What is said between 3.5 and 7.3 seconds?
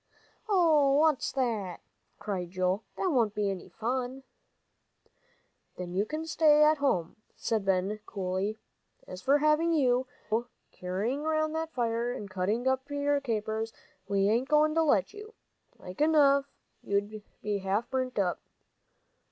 any fun." "Then you can stay at home,"